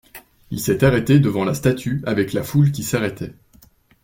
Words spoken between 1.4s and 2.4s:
la statue avec